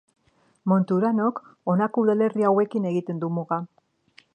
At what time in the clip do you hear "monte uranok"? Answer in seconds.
0.71-1.43